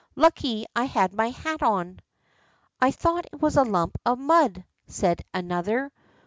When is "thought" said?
2.89-3.27